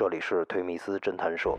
[0.00, 1.54] 这里是推米斯侦探社。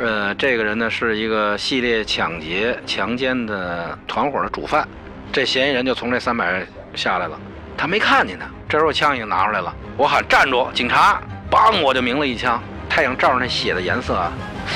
[0.00, 4.84] 呃，这个人呢是一个系列抢劫、强奸的团伙的主犯，
[5.32, 7.38] 这嫌疑人就从这三百下来了，
[7.76, 12.60] 他没看见他，这时候枪已经拿出来了，我喊站住，警察，梆，我就鸣了一枪，
[12.90, 14.32] 太阳照着那血的颜色啊，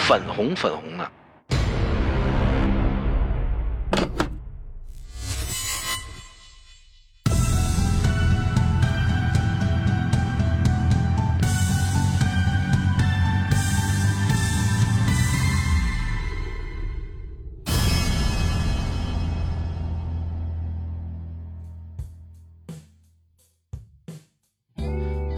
[0.07, 1.11] 粉红粉红的。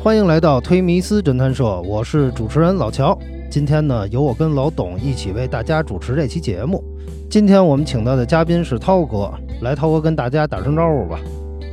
[0.04, 3.18] 欢迎来到推迷思侦探社，我是主持人老乔。
[3.50, 6.84] 今天呢，由我跟老董一起为大家主持这期节目。
[7.30, 11.18] 今天我们请到的嘉宾是涛哥，来，涛哥跟大家打声招呼吧。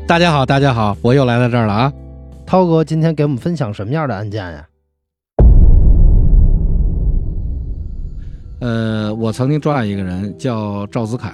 [0.08, 1.94] 大家好，大家好，我又来到这儿了啊。
[2.45, 4.66] 涛哥今天给我们分享什么样的案件呀？
[8.61, 11.34] 呃，我曾经抓过一个人，叫赵子凯。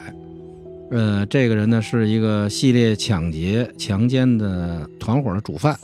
[0.89, 5.77] 呃，这个人呢是一个系列抢劫、强奸的团伙的主犯。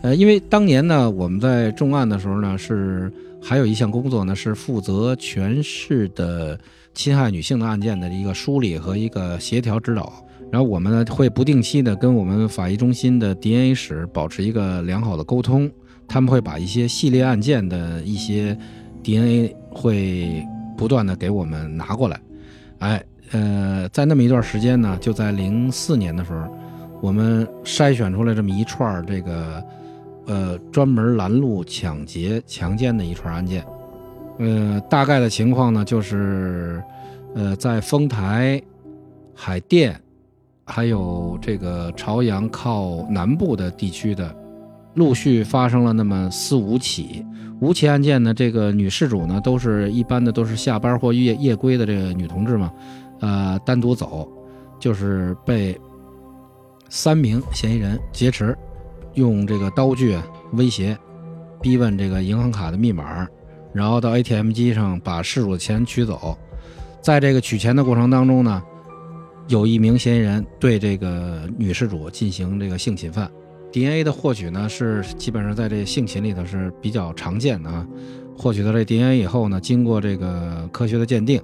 [0.00, 6.58] 呃，因为当年呢，我们在重案的时候呢，是还有一项工作呢，是负责全市的
[6.94, 10.12] 侵害女性的案件的一个梳理和一个协调指导。
[10.52, 15.68] 然后我们呢会不定期的跟我们法医中心的 DNA 室保持一个良好的沟通，
[16.06, 18.56] 他们会把一些系列案件的一些
[19.02, 20.46] DNA 会
[20.76, 22.20] 不断的给我们拿过来。
[22.78, 26.46] 哎，呃，在那么一段时间呢，就在零四年的时候，
[27.02, 29.60] 我们筛选出来这么一串这个。
[30.28, 33.64] 呃，专门拦路抢劫、强奸的一串案件。
[34.38, 36.82] 呃，大概的情况呢，就是，
[37.34, 38.62] 呃，在丰台、
[39.34, 39.98] 海淀，
[40.64, 44.32] 还有这个朝阳靠南部的地区的，
[44.94, 47.24] 陆续发生了那么四五起。
[47.60, 52.70] 五起案件呢，这个女事主呢，都是一般的都是下班或夜夜归的这个女同志嘛，
[53.20, 54.30] 呃，单独走，
[54.78, 55.76] 就是被
[56.90, 58.56] 三名嫌疑人劫持。
[59.14, 60.16] 用这个刀具
[60.52, 60.96] 威胁、
[61.60, 63.26] 逼问这个银行卡的密码，
[63.72, 66.36] 然后到 ATM 机上把事主的钱取走。
[67.00, 68.62] 在这个取钱的过程当中呢，
[69.48, 73.30] 有一名嫌疑人对这个女事主进行这个性侵犯。
[73.70, 77.86] DNA 的获取呢，是基本上在这性侵里头是比较常见的啊。
[78.36, 81.40] 获取到这 DNA 以后呢，经过这个科学的鉴定，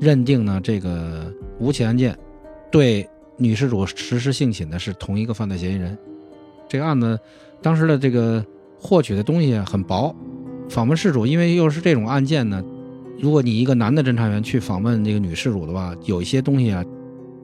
[0.00, 2.16] 认定呢这个五起案件
[2.70, 5.96] 对女事主实施性侵的是同一个犯罪嫌疑人。
[6.68, 7.18] 这个案子
[7.62, 8.44] 当时的这个
[8.78, 10.14] 获取的东西很薄，
[10.68, 12.62] 访问事主，因为又是这种案件呢，
[13.18, 16.84] 如果你一个男的侦查员去访问这个女事主的话，有一些东西啊，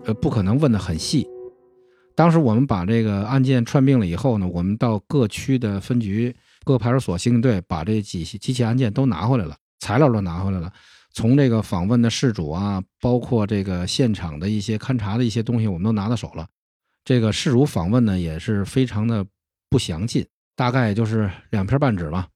[0.05, 1.27] 呃，不可能问的很细。
[2.15, 10.71] 当时我们把这个案件串并了以后呢，我们到各区的分局、各派出所、刑警队，把这几几起案件都拿回来了，材料都拿回来了。
[11.15, 16.47] 从这个访问的事主啊，包括这个现场的一些勘查的一些东西，我们都拿到手了。
[17.05, 19.27] 这个事主访问呢也是非常的
[19.69, 20.25] 不详尽，
[20.55, 22.29] 大概也就是两篇半纸吧。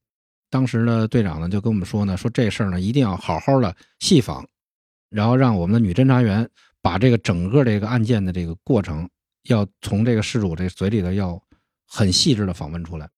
[0.50, 4.46] 当时呢，队长呢就跟我们说呢，说这事儿呢一定要好好的细访，
[5.08, 6.48] 然后让我们的女侦查员
[6.82, 9.08] 把这个整个这个案件的这个过程，
[9.48, 11.40] 要从这个事主这嘴里头要
[11.86, 13.08] 很细致的访问出来。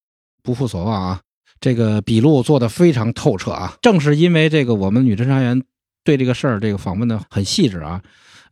[0.42, 1.20] 不负所望啊，
[1.60, 3.76] 这个笔录做的非常透彻啊。
[3.80, 5.62] 正是因为这个我们女侦查员
[6.04, 8.02] 对这个事儿这个访问的很细致啊，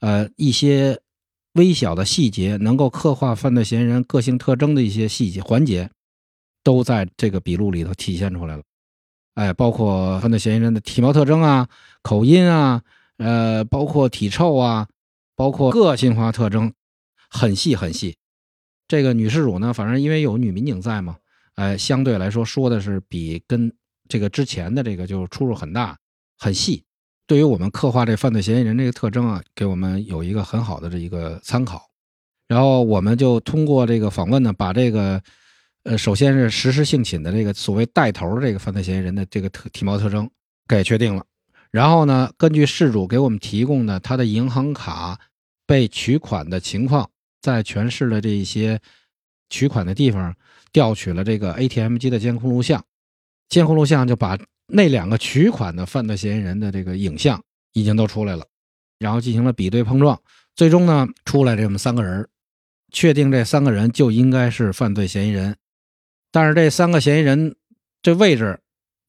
[0.00, 0.98] 呃一些。
[1.56, 5.90] 微小的细节能够刻画犯罪嫌疑人个性特征的一些细节环节，
[6.62, 8.62] 都在这个笔录里头体现出来了。
[9.34, 11.68] 哎，包括犯罪嫌疑人的体貌特征啊、
[12.02, 12.82] 口音啊、
[13.18, 14.88] 呃，包括体臭啊，
[15.34, 16.72] 包括个性化特征，
[17.28, 18.16] 很细很细。
[18.88, 21.16] 这个女事主呢，反正因为有女民警在嘛，
[21.56, 23.70] 哎，相对来说说的是比跟
[24.08, 25.98] 这个之前的这个就出入很大，
[26.38, 26.82] 很细。
[27.26, 31.82] 对于我们刻画这犯罪嫌疑人这个特征啊，给我们有一个很好的这一个参考。
[32.46, 35.20] 然后我们就通过这个访问呢，把这个
[35.82, 40.30] 呃，首先是实施性侵的这个所谓带头的这个犯罪嫌疑人的这个特体貌特征
[40.68, 41.24] 给确定了。
[41.72, 45.18] 然后呢，根据事主给我们提供的他的银行卡
[45.66, 47.10] 被取款的情况，
[47.42, 48.80] 在全市的这一些
[49.50, 50.32] 取款的地方
[50.72, 52.84] 调取了这个 ATM 机的监控录像，
[53.48, 54.38] 监控录像就把。
[54.68, 57.40] 那两个取款的犯罪嫌疑人的这个影像
[57.72, 58.44] 已经都出来了，
[58.98, 60.20] 然后进行了比对碰撞，
[60.54, 62.26] 最终呢出来这么三个人，
[62.92, 65.56] 确定这三个人就应该是犯罪嫌疑人，
[66.32, 67.54] 但是这三个嫌疑人
[68.02, 68.58] 这位置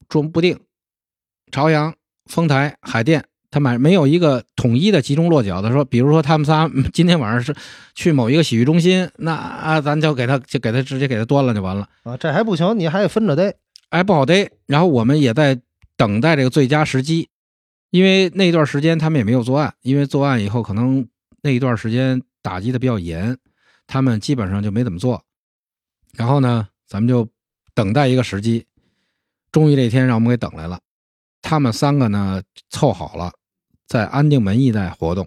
[0.08, 0.60] 捉不定，
[1.50, 1.94] 朝阳、
[2.26, 7.54] 丰台、海淀，他们没有一个统一的集中落脚的说，比如说他们仨今天晚上是
[7.94, 13.56] 去某一个洗浴中心，那啊咱就给他就给他直接给他端了就完了啊，这还不行，你还得分着逮。
[13.90, 14.50] 哎，不好逮。
[14.66, 15.60] 然后我们也在
[15.96, 17.28] 等待这个最佳时机，
[17.90, 21.08] 因为那段时间他们也没有作案，因为作案以后可能
[21.42, 23.36] 那一段时间打击的比较严，
[23.86, 25.22] 他们基本上就没怎么做。
[26.14, 27.28] 然后呢，咱们就
[27.74, 28.66] 等待一个时机，
[29.50, 30.80] 终于这天让我们给等来了。
[31.40, 33.32] 他们三个呢凑好了，
[33.86, 35.26] 在安定门一带活动。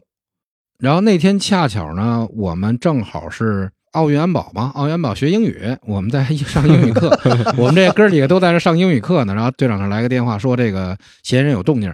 [0.78, 7.10] 然后那天恰巧呢，我们正好是奥运安保嘛，奥运安保学英语，我们在上英语课，
[7.58, 9.34] 我们这哥几个都在这上英语课呢。
[9.36, 11.94] 然后队长那来个电话说这个嫌疑人有动静。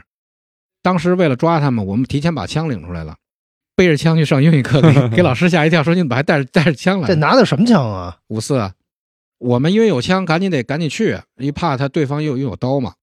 [0.83, 3.15] 当时为了抓他们，我们提前把枪领出来了，
[3.75, 7.07] 背着枪去上英语课，给 给老师吓一跳，说你怎么还带着带着枪来？
[7.07, 8.17] 这拿的什么枪啊？
[8.27, 8.73] 五四啊，
[9.39, 12.93] 我们因为有枪，赶紧得赶紧去，一怕他对方又又有刀嘛，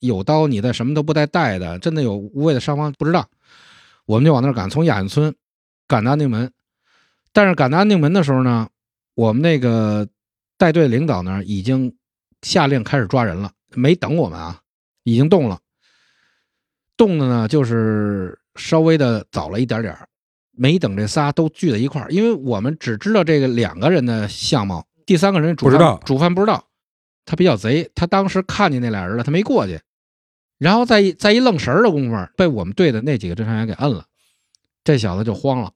[0.00, 3.28] 有刀你再什么都不带带的，真的有无谓的伤亡不知道。
[4.06, 5.34] 我们就往那儿赶，从雅运村
[5.86, 6.50] 赶到安定门。
[7.38, 8.68] 但是赶到安定门的时候呢，
[9.14, 10.08] 我们那个
[10.56, 11.96] 带队领导呢已经
[12.42, 14.60] 下令开始抓人了，没等我们啊，
[15.04, 15.60] 已经动了。
[16.96, 19.96] 动的呢就是稍微的早了一点点
[20.50, 26.64] 没等这仨都聚在一块儿，因为我们只知道这个两个人的相貌，第三个人主犯不知道主犯不知道，
[27.24, 29.80] 他比较贼，他当时看见那俩人了，他没过去。
[30.58, 34.06] 然后在一在一愣神儿的功夫，被我们队的那几个侦查员给摁了，
[34.82, 35.70] 这小子就慌了。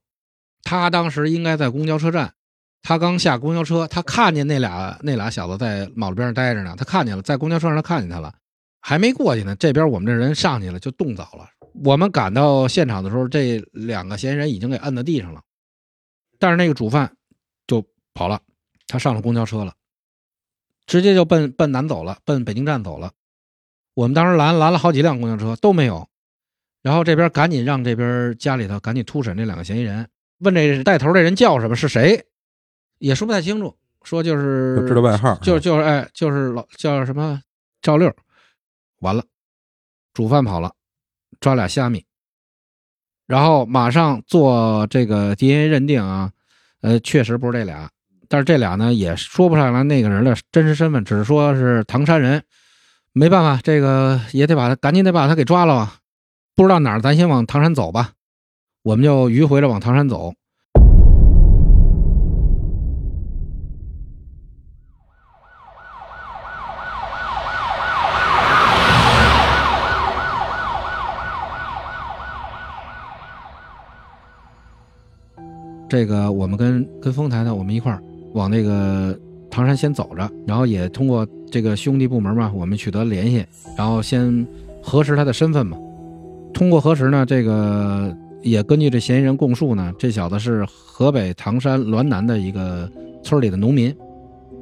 [0.63, 2.35] 他当时应该在公交车站，
[2.83, 8.33] 他刚下公交车，他看见那俩那俩小子在马路边上待着呢，他看见了，在公交车上他看见他了，
[8.81, 11.49] 还没过去呢，这边我们这人上去了，就动早了。
[11.85, 15.41] 我们赶到现场的时候，这两个嫌疑人已经给摁在地上了，
[16.39, 17.17] 但是那个主犯
[17.67, 17.83] 就
[18.13, 18.41] 跑了，
[18.87, 19.73] 他上了公交车了，
[20.87, 23.13] 直接就奔奔南走了，奔北京站走了。
[23.95, 26.09] 我们当时拦拦了好几辆公交车都没有，
[26.83, 30.09] 然后这边赶紧让这边家里头赶紧突审这两个嫌疑人，
[30.43, 32.25] 问这带头这人叫什么是谁，
[32.99, 37.41] 也说不太清楚，说就是就知道外号，就是就是哎就是老叫什么
[37.81, 38.15] 赵六，
[39.01, 39.25] 完了，
[40.13, 40.73] 主犯跑了，
[41.41, 42.05] 抓俩虾米，
[43.27, 46.31] 然后马上做这个 DNA 认定啊，
[46.81, 47.91] 呃，确实不是这俩，
[48.29, 52.43] 但是这俩呢也说不上来那个人的真实身份，只是说是唐山人。
[53.15, 55.99] 没办法，这个也得把他赶紧得把他给抓了吧。
[56.55, 58.13] 不知道哪儿，咱先往唐山走吧。
[58.85, 60.33] 我们就迂回着往唐山走。
[75.89, 78.03] 这个我们跟跟丰台呢，我们一块儿
[78.33, 79.17] 往那个
[79.49, 83.47] 唐山先走着，然后也通过这个兄弟部门嘛，我们取得联系，
[83.79, 84.45] 然后先
[84.83, 85.79] 核实他的身份嘛。
[86.53, 92.91] 通过核实呢，这个也根据这嫌疑人供述呢，这小子是河北唐山滦南的一个
[93.23, 93.95] 村里的农民，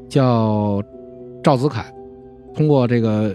[0.09, 0.83] 叫
[1.43, 1.93] 赵子凯。
[2.55, 3.35] 通过这个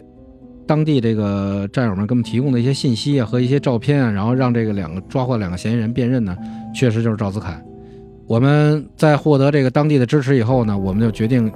[0.67, 6.35] 当地这个战友们给我们提供的一些信息啊和一些照片啊，然后让这个两个抓获两个嫌疑人辨认呢，
[6.73, 7.59] 确实就是赵子凯。
[8.27, 11.51] 我们在获得这个当地的支持以后呢，我们就决定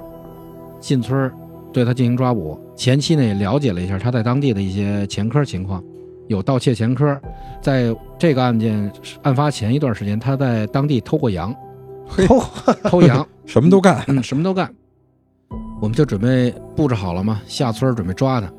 [0.80, 1.30] 进村
[1.72, 2.58] 对他进行抓捕。
[2.76, 5.84] 前期呢也了解了一下他在当地的一些前科情况，
[6.30, 7.20] 有盗窃前科。
[7.60, 8.90] 在这个案件
[9.22, 11.54] 案发前一段时间，他在当地偷过羊，
[12.26, 12.40] 偷，
[12.84, 14.72] 偷羊， 什么都干，嗯，什么都干。
[15.82, 18.50] 我们就准备布置好了嘛，下村准备抓他。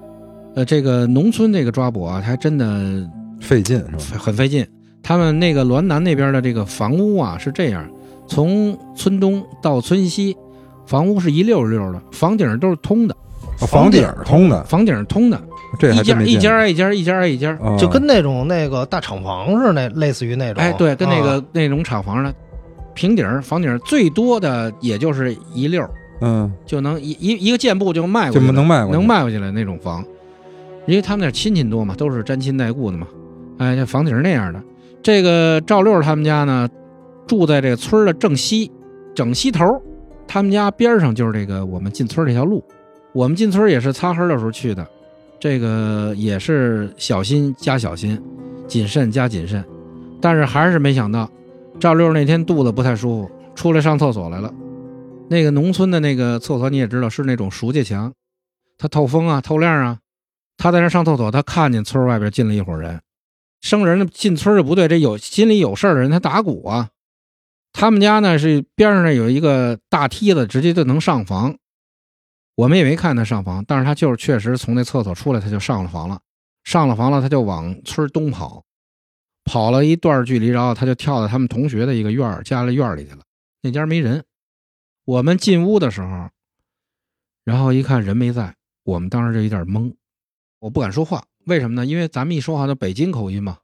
[0.56, 3.10] 呃，这个农村这个抓捕啊，还真的
[3.40, 4.20] 费劲是吧？
[4.20, 4.68] 很费劲。
[5.02, 7.90] 他们那个滦南那边的这个房屋啊是这样，
[8.28, 10.36] 从村东到村西，
[10.86, 13.16] 房屋是一溜一溜的，房顶都是通的，
[13.62, 15.42] 哦房顶通的，房顶是通的，
[15.80, 17.58] 一家一家挨一家，一家挨一家。
[17.62, 20.62] 哦就跟那种那个大厂房似的，类似于那种。
[20.62, 22.36] 哎，对，跟那个、啊那种厂房似的，
[22.94, 25.90] 平顶儿房顶儿最多的也就是一溜儿，
[26.22, 30.04] 嗯，就能一一一个箭步就迈过去了，能迈过去能迈过去了那种房，
[30.86, 33.08] 因为他们那亲戚多嘛，都是沾亲带故的嘛。
[33.58, 34.62] 哎，这房顶是那样的。
[35.02, 36.70] 这个赵六他们家呢，
[37.26, 38.72] 住在这个村的正西，
[39.16, 39.82] 正西头。
[40.28, 42.64] 他们家边上就是这个我们进村这条路。
[43.14, 44.88] 我们进村也是擦黑的时候去的，
[45.42, 48.22] 这个也是小心加小心，
[48.68, 49.66] 谨慎加谨慎。
[50.22, 51.28] 但是还是没想到，
[51.80, 54.54] 赵六那天肚子不太舒服，出来上厕所来了。
[55.32, 58.14] 那个农村的那个厕所你也知道是那种熟界墙，
[58.78, 59.98] 它透风啊，透亮啊。
[60.58, 63.02] 他在那上厕所，他看见村外边进了一伙人，
[63.62, 66.90] 生人进村就不对，这有心里有事的人他打鼓啊。
[67.74, 71.56] 他们家呢是边上那有一个大梯子，直接就能上房。
[72.56, 76.20] 我们也没看他上房，但是他就是确实从那厕所出来，他就上了房了。
[76.64, 78.64] 上了房了，他就往村东跑，
[79.44, 83.24] 跑了一段距离，然后他就跳到他们同学的一个院儿家里院里去了。
[83.62, 84.24] 那家没人。
[85.06, 86.30] 我们进屋的时候，
[87.44, 89.96] 然后一看人没在，我们当时就有点懵，
[90.60, 91.86] 我不敢说话，为什么呢？
[91.86, 93.58] 因为咱们一说话就北京口音嘛，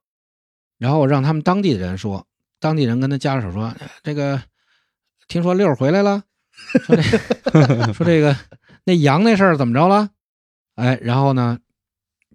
[0.79, 2.25] 然后让他们当地的人说，
[2.59, 4.41] 当地人跟他家属说：“这个
[5.27, 6.23] 听说六回来了，
[6.83, 7.03] 说这
[7.93, 8.35] 说这个
[8.87, 10.11] 那羊那事儿怎么着了？”
[10.75, 11.59] 哎，然后呢，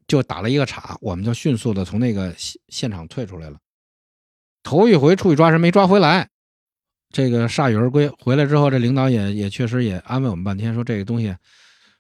[0.06, 3.59] 就打了一个岔，我们就迅速的从那个现现场退出来了。
[4.62, 6.28] 头一回出去抓人没抓回来，
[7.11, 8.09] 这个铩羽而归。
[8.18, 11.35] 回来之后，这领导也也确实也安慰我们半天，说这个东西，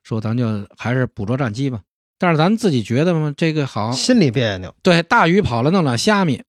[0.02, 1.82] 说咱就还是捕捉战机吧。
[2.18, 4.74] 但是咱自己觉得嘛，这个好，心里别扭。
[4.82, 6.42] 对，大鱼跑了，弄俩虾米。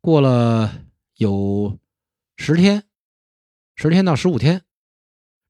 [0.00, 0.84] 过了
[1.16, 1.78] 有
[2.36, 2.84] 十天，
[3.74, 4.62] 十天到十五天，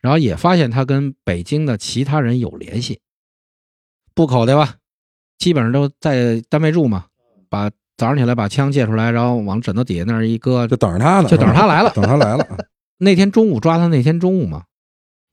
[0.06, 3.00] 然后也发现他跟北京的其他人有联系，
[4.14, 4.76] 布口对吧，
[5.36, 7.06] 基本上都在单位住嘛，
[7.50, 7.68] 把。
[7.98, 12.46] 早上起来把枪借出来，然后往枕头底下那儿一搁，就等着他呢，就等着他来了，等他来了。
[13.00, 14.64] 那天中午抓他那天中午嘛，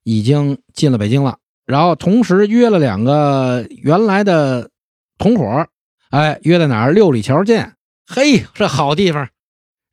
[0.06, 1.40] 已经进了北京了。
[1.66, 4.70] 然后同时约了两个原来的
[5.18, 5.68] 同伙，
[6.10, 6.94] 哎，约在哪儿？
[6.94, 7.74] 六里桥见。
[8.08, 9.28] 嘿，这好地方。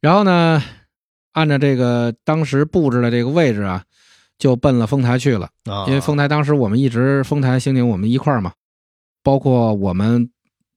[0.00, 0.62] 然后呢，
[1.32, 3.82] 按照这个当时布置的这个位置啊，
[4.40, 5.49] 就奔了丰台去了。
[5.87, 8.52] 因为丰台当时我们一直丰台刑警我们一块儿嘛，
[9.23, 10.28] 包括我们。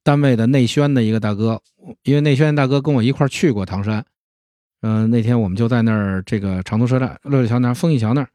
[0.06, 1.62] 单位的内宣的一个大哥，
[2.04, 4.04] 因为内宣大哥跟我一块儿去过唐山，
[4.82, 8.28] 嗯，那天我们就在那儿这个长途车站六里桥那儿丰益桥那儿，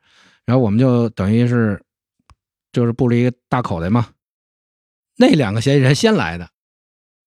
[0.47, 1.78] 然后我们就等于是
[2.73, 4.06] 就是布了一个大口袋嘛。
[5.18, 6.49] 那两个嫌疑人先来的，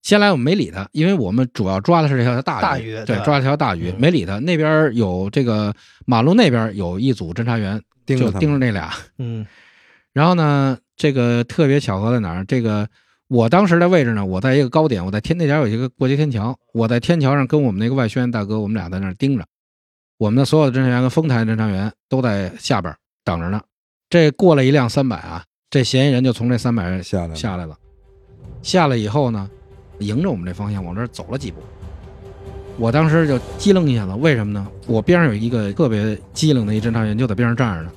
[0.01, 4.39] 先来我们没理他，因为我们主要抓的是这条大鱼，对，抓了条大鱼，没理他。
[4.39, 5.71] 那边有这个
[6.07, 7.79] 马路那边有一组侦查员，
[8.15, 9.45] 就盯着那俩， 嗯，
[10.13, 12.45] 然后呢，这个特别巧合在哪儿？
[12.45, 12.87] 这个。
[13.33, 19.45] 我当时的位置呢，我在一个高点，我在天那点有一个过街天桥，我在天桥上跟我们那个外宣大哥，我们俩在那儿盯着，
[20.17, 23.61] 我们的所有的侦查员跟丰台侦查员都在下边等着呢。
[24.09, 27.77] 这过了一辆三百啊，这嫌疑人就从这三百下来下来了，
[28.61, 29.49] 下来以后呢，
[29.99, 31.61] 迎着我们这方向往这走了几步，
[32.77, 34.67] 我当时就机灵一下子，为什么呢？
[34.87, 37.91] 我边上有一个特别机灵的一侦查员就在边上站着呢，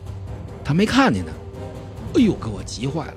[0.65, 1.31] 他没看见他，
[2.19, 3.15] 哎呦，给我急坏了。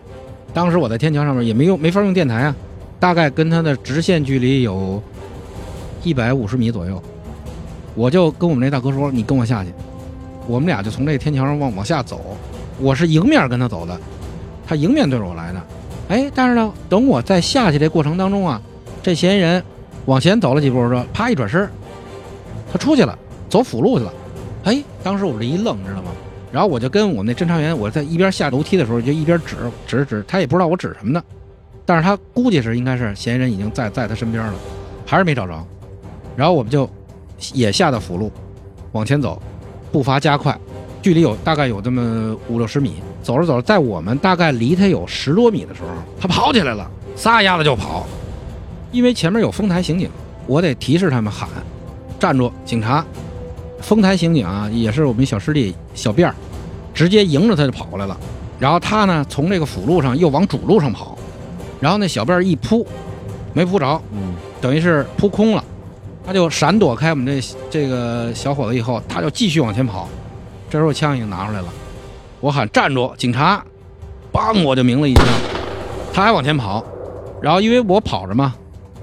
[0.53, 2.55] 当时我在天桥上面也没用，没法用电台啊，
[2.99, 5.01] 大概跟他的直线距离有
[6.03, 7.01] 一百五十米左右，
[7.95, 9.71] 我就跟我们那大哥说：“你跟我下去。”
[10.47, 12.21] 我们俩就从这天桥上往往下走，
[12.79, 13.99] 我是迎面跟他走的，
[14.65, 15.61] 他迎面对着我来的。
[16.09, 18.61] 哎，但是呢，等我在下去这过程当中啊，
[19.03, 19.61] 这嫌疑人
[20.05, 21.69] 往前走了几步，说啪一转身，
[22.71, 23.17] 他出去了，
[23.49, 24.13] 走辅路去了。
[24.63, 26.11] 哎，当时我这一愣，知道吗？
[26.51, 31.21] 然后我就跟我那侦查员，我在一边下楼梯的时候，就一边指指指，他也不知道我指什么呢，
[31.85, 34.53] 但是他估计是应该是嫌疑人已经在在他身边了，
[35.05, 35.53] 还是没找着。
[36.35, 36.89] 然后我们就
[37.53, 38.31] 也下到辅路，
[38.91, 39.41] 往前走，
[39.91, 40.57] 步伐加快，
[41.01, 42.95] 距离有大概有这么五六十米。
[43.23, 48.07] 走着走着，在我们大概离他有十多米的时候，他跑起来了，撒丫子就跑。
[48.89, 50.09] 因为前面有丰台刑警，
[50.45, 51.49] 我得提示他们喊，
[52.17, 53.05] 站住，警察。
[53.81, 56.35] 丰台刑警啊，也是我们小师弟小辫儿，
[56.93, 58.15] 直接迎着他就跑过来了。
[58.59, 61.17] 然后他呢，从这个辅路上又往主路上跑，
[61.79, 62.87] 然后那小辫儿一扑，
[63.53, 65.63] 没扑着，嗯，等于是扑空了。
[66.25, 70.07] 他就闪躲开我们这这个小伙子以后，他就继续往前跑。
[70.69, 71.67] 这时候枪已经拿出来了，
[72.39, 73.63] 我喊站住，警察，
[74.31, 75.25] 梆我就鸣了一枪，
[76.13, 76.83] 他还往前跑。
[77.41, 78.53] 然后因为我跑着嘛，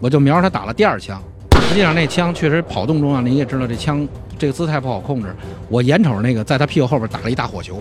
[0.01, 1.21] 我就瞄着他打了第二枪。
[1.69, 4.07] 实际上那枪确实跑动中啊，你也知道这枪。
[4.39, 5.35] 这个姿态不好控制，
[5.69, 7.81] 我眼瞅着那个在他屁股后边打了一大火球，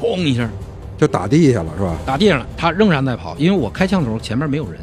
[0.00, 0.48] 轰一下，
[0.98, 1.96] 就打地下了，是吧？
[2.04, 4.80] 打地上了，他仍然在跑，因为我开枪的时候前面没有人，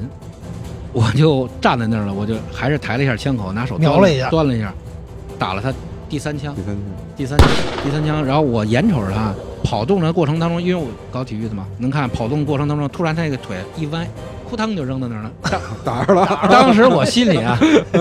[0.94, 4.74] 我就站在那儿了，我就还是抬了一下枪口，拿手瞄了一下，端了一下，
[5.38, 5.74] 打了他
[6.10, 7.48] 第三枪，第三枪，第三枪，
[7.84, 14.08] 第三枪，然后我眼瞅着他跑动的过程当中，因为我搞体育的嘛，能看跑动过程当中，突然他那个腿一歪。
[14.52, 15.32] 扑腾就扔在那儿了，
[15.86, 16.26] 打着了。
[16.52, 17.58] 当时我心里啊，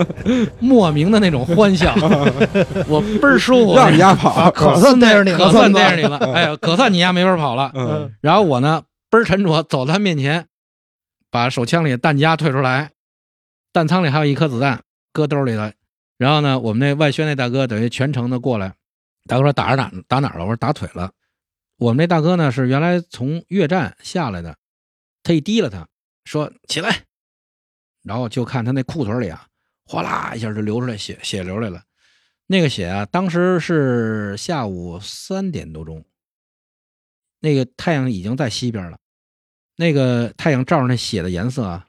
[0.59, 1.95] 莫名的那种欢笑，
[2.89, 3.75] 我倍儿舒服。
[3.77, 6.17] 让你丫跑，可算逮着你了，可算逮着你了。
[6.33, 7.71] 哎呀，可算你丫没法跑了。
[7.73, 8.13] 嗯。
[8.19, 10.47] 然后我呢，倍儿沉着，走到他面前，
[11.29, 12.91] 把手枪里的弹夹退出来，
[13.71, 14.81] 弹仓里还有一颗子弹，
[15.13, 15.71] 搁兜里头。
[16.17, 18.73] 然后呢，我们那外宣那大哥等于全程的过来，
[19.25, 20.41] 大哥说打着打打哪了？
[20.41, 21.11] 我说打腿了。
[21.77, 24.57] 我们那大哥呢是原来从越战下来的，
[25.23, 25.87] 他一提了他。
[26.23, 27.05] 说起来，
[28.03, 29.47] 然后就看他那裤腿里啊，
[29.85, 31.81] 哗啦一下就流出来血，血流来了。
[32.47, 36.03] 那个血啊，当时是下午三点多钟，
[37.39, 38.97] 那个太阳已经在西边了，
[39.77, 41.87] 那个太阳照着那血的颜色啊，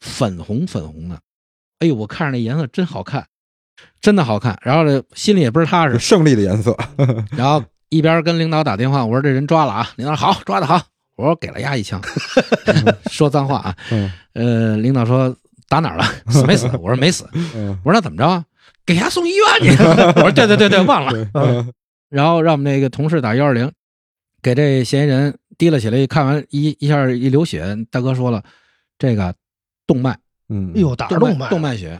[0.00, 1.20] 粉红粉红的。
[1.78, 3.28] 哎呦，我看着那颜色真好看，
[4.00, 4.58] 真的好看。
[4.62, 6.76] 然后呢心里也不是踏实，胜利的颜色。
[7.30, 10.86] 然后一边跟领导打电话，我说这人抓了啊，领导好，抓的好。
[11.16, 12.00] 我说给了丫一枪，
[13.10, 13.76] 说脏话啊。
[13.90, 15.34] 嗯呃，领导说
[15.68, 16.04] 打哪儿了？
[16.28, 16.66] 死没死？
[16.78, 17.28] 我说没死。
[17.32, 18.44] 嗯我说那怎么着啊？
[18.84, 19.82] 给丫送医院去。
[20.16, 21.28] 我说对对对对，忘了。
[21.34, 21.72] 嗯
[22.10, 23.70] 然后让我们那个同事打幺二零，
[24.40, 28.42] 给这嫌疑人提了起来，一看完一一下一流血，大哥说了，
[28.98, 29.34] 这个
[29.84, 30.16] 动脉，
[30.48, 31.98] 嗯，哎呦，打动动脉，动脉血，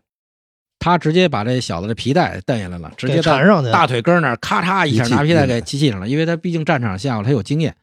[0.79, 7.75] 他直接把这小子的皮带蹬下来了，直接缠上去大腿根儿那儿咔嚓一下拿皮带给系系上了，因为他毕竟战场下过，他有经验。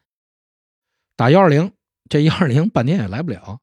[1.16, 1.72] 打幺二零，
[2.08, 3.58] 这幺二零半天也来不了，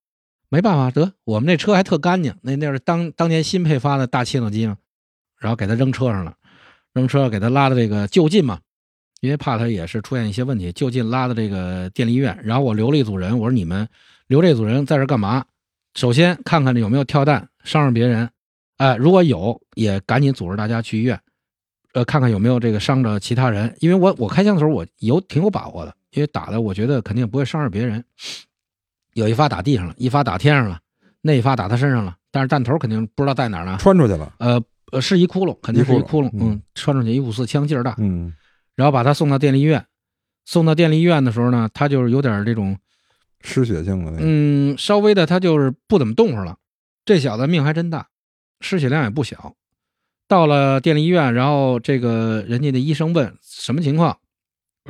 [0.49, 4.77] 没办法，得我们那车还特干净，那那是当当年新配发的大切诺基嘛，
[5.39, 6.35] 然后给他扔车上了，
[6.93, 8.59] 扔车给他拉到这个就近嘛，
[9.21, 12.39] 因为怕他也是出现一些问题，就近拉到这个电力医院。
[12.43, 13.87] 然后我留了一组人，我说你们
[14.27, 15.45] 留这组人在这干嘛？
[15.95, 18.29] 首先看看这有没有跳弹伤着别人，
[18.77, 21.19] 哎，如果有，也赶紧组织大家去医院，
[21.93, 23.75] 呃，看看有没有这个伤着其他人。
[23.79, 28.03] 因为我我开枪的时候我有挺有把握的，因为打的我觉得肯定不会伤着别人。
[29.13, 30.79] 有一发打地上了，一发打天上了，
[31.21, 33.77] 那一发打他身上了，但是弹头肯定不知道在哪儿呢。
[33.79, 34.61] 穿出去了，呃
[34.91, 38.33] 呃，是一窟窿，肯定是一一窟窿嗯嗯，穿出去一五四枪劲儿大，嗯
[38.75, 39.85] 然后把他送到电力医院。
[40.45, 42.75] 送到电力医院的时候呢，他就是有点这种，
[43.41, 46.57] 失血性的那个，嗯，稍微的他就是不怎么动活了。
[47.05, 48.07] 这小子命还真大，
[48.61, 49.55] 失血量也不小。
[50.27, 54.17] 到了电力医院，然后这个人家的医生问什么情况，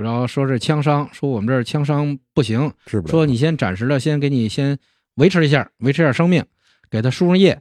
[0.01, 2.71] 然后说是枪伤，说我们这儿枪伤不行。
[3.07, 4.77] 说你先暂时的先给你先
[5.15, 6.43] 维持一下，维持一下生命，
[6.89, 7.59] 给他输上液，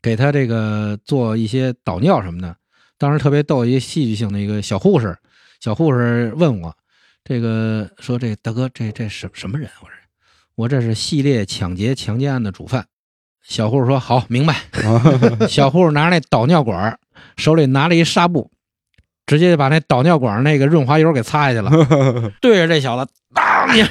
[0.00, 2.56] 给他这个做一些导尿什么的。
[2.98, 5.16] 当时特别逗，一个戏剧性的一个小护士，
[5.60, 6.76] 小护士问我，
[7.24, 9.68] 这个说这大哥这这什什么人？
[9.80, 9.94] 我说
[10.56, 12.86] 我这是系列抢劫强奸案的主犯。
[13.42, 14.56] 小护士说好，明白。
[15.48, 16.98] 小护士拿着那导尿管，
[17.36, 18.50] 手里拿了一纱布，
[19.30, 21.70] 直接就把那导尿管那个润滑油给擦下去了，
[22.42, 23.88] 对着这小子，当一下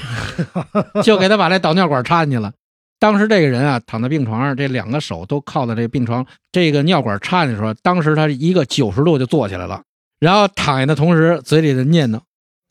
[1.02, 2.52] 就给他把那导尿管插进去了。
[3.00, 9.82] 当时这个人啊，躺在病床上，这两个手都靠在这个病床，这个尿管插进去的时候，当时他一个九十度就坐起来了，
[10.20, 12.20] 然后躺下的同时，嘴里的念叨：“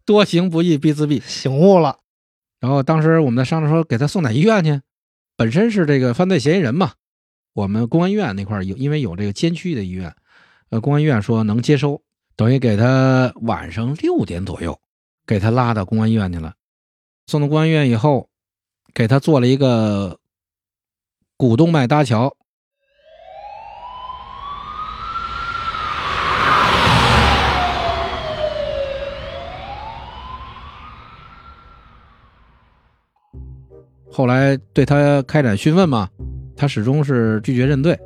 [0.04, 1.22] 多行不义必自毙。
[1.22, 1.96] 醒悟了，”
[2.60, 4.82] 然后当时我们在商量说，给他送哪医院去？
[5.38, 6.92] 本身是这个犯罪嫌疑人嘛，
[7.54, 10.14] 我们公安院那块有，因为有这个监区的医院，
[10.68, 12.02] 呃，公安院说能接收，
[12.38, 14.78] 等于给他晚上六点左右，
[15.26, 16.54] 给他拉到公安医院去了。
[17.26, 18.28] 送到公安医院以后，
[18.94, 20.20] 给他做了一个
[21.36, 22.32] 股动脉搭桥。
[34.12, 36.08] 后来对他开展讯问嘛，
[36.56, 37.98] 他始终是拒绝认罪。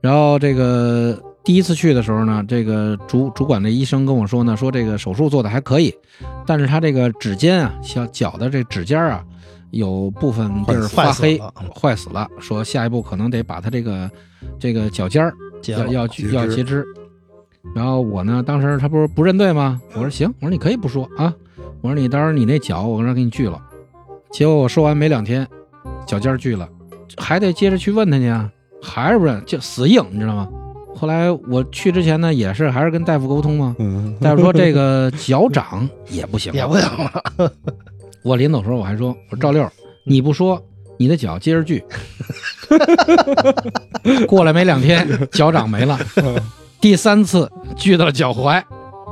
[0.00, 5.92] 然后这个第一次去的时候呢，这个主主管的医生跟我说呢，说这个手术做的还可以，
[6.46, 9.24] 但是他这个指尖啊，小脚的这指尖啊，
[9.70, 11.40] 有部分地儿发黑
[11.74, 14.10] 坏死了说下一步可能得把他这个
[14.58, 15.34] 这个脚尖儿
[15.66, 16.84] 要要要截肢。
[17.74, 19.80] 然后我呢，当时他不是不认罪吗？
[19.94, 21.34] 我说行，我说你可以不说啊，
[21.80, 23.60] 我说你到时候你那脚我让给你锯了。
[24.30, 25.46] 结果我说完没两天，
[26.06, 26.68] 脚尖儿锯了，
[27.18, 28.48] 还得接着去问他去啊，
[28.80, 30.48] 还是不认，就死硬，你知道吗？
[30.94, 37.52] 后来我去之前呢，也是还是跟大夫沟通嘛，嗯，大夫说这个脚掌也不行，也不行了，
[38.22, 39.68] 我临走时候我还说，我说赵六，
[40.04, 40.62] 你不说
[40.98, 41.82] 你的脚接着锯，
[44.28, 45.98] 过来没两天，脚掌没了，
[46.80, 48.62] 第三次锯到了脚踝，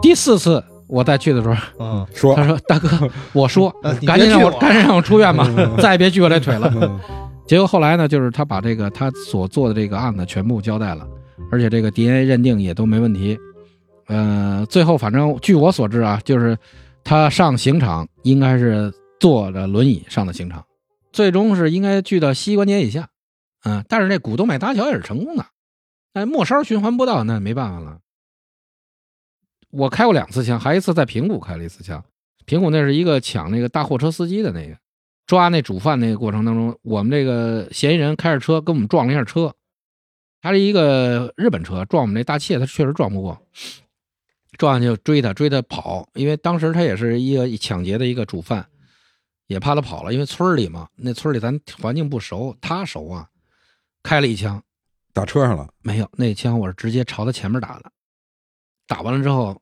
[0.01, 2.35] 第四次我再去的时候，嗯，说。
[2.35, 2.89] 他说大哥，
[3.33, 4.59] 我说呃赶紧让我我。
[4.59, 6.73] 赶紧让我出院吧，再也别锯我这腿了。
[6.81, 7.01] 嗯。
[7.47, 11.05] 结果后来呢，就是他把这个他所做的这个案子全部交代了，
[11.51, 13.39] 而且这个 DNA 认定也都没问题。
[14.07, 16.59] 呃，最后反正据我所知啊，就是
[17.05, 20.65] 他上刑场应该是坐着轮椅上的刑场，
[21.13, 23.09] 最终是应该锯到膝关节以下。
[23.65, 25.47] 嗯，但是这股动脉搭桥也是成功的，
[26.13, 27.99] 但末梢循环不到，那没办法了。
[29.71, 32.03] 我开过两次枪，还一次在平谷开了一次枪。
[32.47, 34.77] 平谷那是一个抢那个大货车司机的那个，
[35.27, 39.55] 抓那主犯那个过程当中，我们这个嫌疑人开着车跟我们撞了一下车，
[40.41, 43.39] 他是一个日本车撞我们那大切，他确实撞不过，
[44.57, 48.67] 撞上去就追他，追他跑，因为当时他也是一个抢劫的一个主犯，
[49.47, 53.29] 也怕他跑了，因为村里嘛，那村里咱环境不熟，他熟啊，
[54.03, 54.63] 开了一枪，
[55.13, 57.93] 打车上了，没有，那枪我是直接朝他前面打的，
[58.87, 59.61] 打完了之后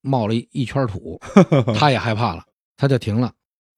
[0.00, 1.20] 冒了一一圈土，
[1.76, 2.44] 他也害怕了，
[2.76, 3.32] 他就停了。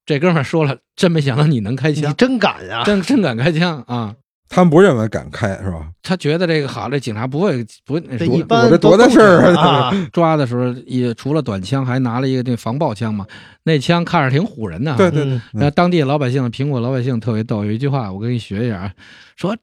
[0.05, 2.83] 这哥们儿说了，真没想到你能开你枪，真敢呀！
[2.85, 4.17] 真真敢开枪啊！
[4.53, 5.89] 他们不认为敢开是吧？
[6.03, 10.09] 他觉得这个好，这警察不会不会那说这一般我这多大事儿啊啊？
[10.13, 13.27] 抓的时候也除了短枪，还拿了一个那防爆枪嘛，
[13.63, 14.97] 那枪看着挺唬人的啊。
[14.99, 18.93] 对对嗯对，那当地老百姓，苹果老百姓特别逗，有一句话我跟你学一下啊，
[19.37, 19.57] 说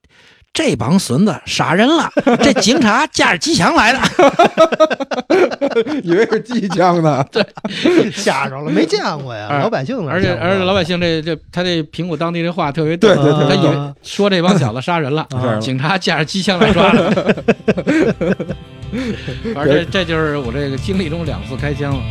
[0.52, 4.00] 这帮孙子杀人了，这警察架着机枪来的。
[6.04, 7.26] 以为是机枪呢。
[8.14, 17.10] 吓着了，没见过呀，老百姓哪而且而且老百姓这这他这苹果当地这话特别对，对对他以为啊说这帮小子杀人了， 啊警察架着机枪来抓的。
[19.54, 22.02] 反正这这就是我这个经历中两次开枪了。